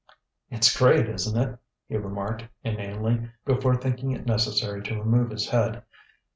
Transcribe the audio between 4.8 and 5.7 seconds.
to remove his